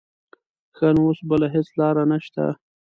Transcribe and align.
ښه 0.75 0.87
نو 0.95 1.01
اوس 1.07 1.19
بله 1.29 1.47
هېڅ 1.55 1.67
لاره 1.79 2.03
نه 2.11 2.17
شته. 2.25 2.45